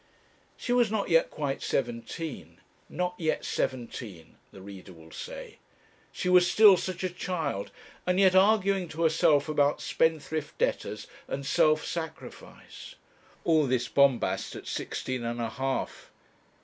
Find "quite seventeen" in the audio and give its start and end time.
1.29-2.57